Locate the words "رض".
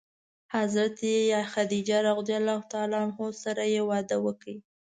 2.05-2.27